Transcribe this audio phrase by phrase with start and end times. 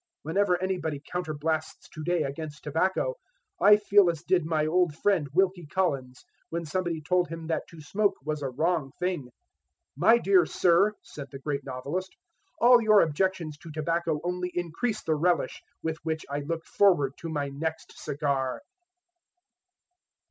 [0.23, 3.17] Whenever anybody counterblasts to day against tobacco,
[3.61, 7.81] I feel as did my old friend Wilkie Collins, when somebody told him that to
[7.81, 9.29] smoke was a wrong thing.
[9.95, 12.15] 'My dear sir,' said the great novelist,
[12.59, 17.29] 'all your objections to tobacco only increase the relish with which I look forward to
[17.29, 18.61] my next cigar!'"